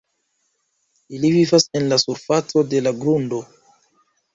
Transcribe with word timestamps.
Ili 1.19 1.31
vivas 1.37 1.67
en 1.81 1.87
la 1.95 2.01
surfaco 2.07 2.67
de 2.75 2.85
la 2.89 2.99
grundo. 3.05 3.47